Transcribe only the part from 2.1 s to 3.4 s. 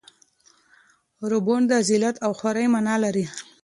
او خوارۍ مانا لري.